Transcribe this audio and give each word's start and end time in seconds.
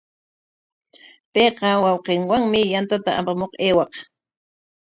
Payqa 1.33 1.69
wawqinwami 1.83 2.61
yantata 2.73 3.11
apamuq 3.19 3.53
aywaq. 3.65 3.93